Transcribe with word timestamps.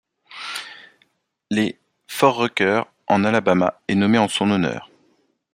Les 1.51 1.77
fort 2.07 2.37
Rucker, 2.37 2.81
en 3.05 3.23
Alabama, 3.23 3.79
est 3.87 3.93
nommé 3.93 4.17
en 4.17 4.27
son 4.27 4.49
honneur. 4.49 4.89